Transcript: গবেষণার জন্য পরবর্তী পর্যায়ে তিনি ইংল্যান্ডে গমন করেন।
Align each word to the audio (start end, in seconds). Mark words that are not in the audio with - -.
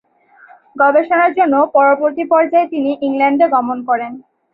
গবেষণার 0.75 1.31
জন্য 1.37 1.55
পরবর্তী 1.75 2.23
পর্যায়ে 2.31 2.71
তিনি 2.73 2.91
ইংল্যান্ডে 3.07 3.45
গমন 3.55 3.77
করেন। 3.89 4.11